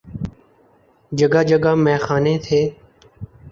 [1.11, 2.61] جگہ جگہ میخانے تھے۔